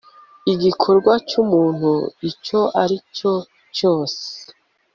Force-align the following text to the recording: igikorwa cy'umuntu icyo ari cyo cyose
igikorwa 0.53 1.13
cy'umuntu 1.27 1.91
icyo 2.29 2.59
ari 2.81 2.97
cyo 3.15 3.33
cyose 3.75 4.21